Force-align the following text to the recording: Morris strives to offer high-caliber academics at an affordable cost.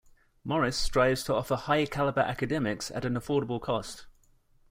Morris 0.43 0.75
strives 0.77 1.23
to 1.23 1.35
offer 1.35 1.55
high-caliber 1.55 2.21
academics 2.21 2.89
at 2.89 3.05
an 3.05 3.13
affordable 3.13 3.61
cost. 3.61 4.07